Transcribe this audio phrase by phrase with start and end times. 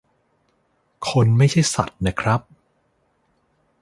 [1.09, 2.41] คนไม่ใช่สัตว์นะครับ